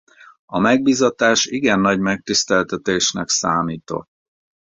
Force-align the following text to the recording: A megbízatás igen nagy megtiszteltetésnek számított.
A 0.45 0.59
megbízatás 0.59 1.45
igen 1.45 1.79
nagy 1.79 1.99
megtiszteltetésnek 1.99 3.29
számított. 3.29 4.09